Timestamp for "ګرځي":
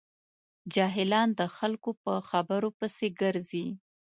3.21-3.67